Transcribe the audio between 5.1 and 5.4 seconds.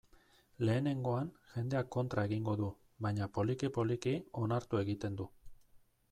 du.